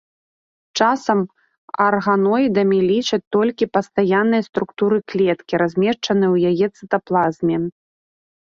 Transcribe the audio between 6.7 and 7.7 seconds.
цытаплазме.